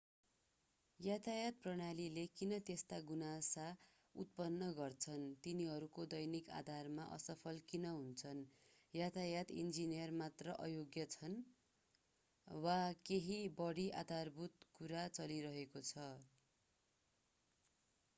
[0.99, 3.65] यातायात प्रणालीले किन त्यस्ता गुनासा
[4.15, 8.41] उत्पन्न गर्छन् तिनीहरू दैनिक आधारमा असफल किन हुन्छन्‌?
[8.93, 11.37] यातायात इन्जिनियर मात्र अयोग्य छन्?
[12.47, 12.79] वा
[13.05, 16.11] केही बढी आधारभूत कुरा चलिरहेको छ?